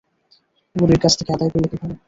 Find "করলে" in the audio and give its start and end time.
1.53-1.67